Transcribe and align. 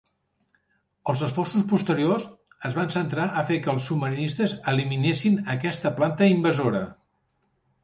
Els 1.11 1.19
esforços 1.27 1.65
posteriors 1.73 2.25
es 2.71 2.79
van 2.79 2.89
centrar 2.97 3.27
a 3.43 3.45
fer 3.51 3.59
que 3.67 3.71
els 3.75 3.91
submarinistes 3.91 4.57
eliminessin 4.75 5.39
aquesta 5.57 5.95
planta 6.01 6.33
invasora. 6.35 6.85